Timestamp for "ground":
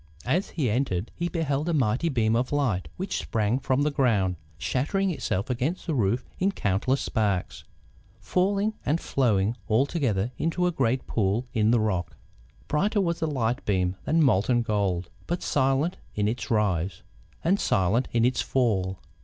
3.91-4.35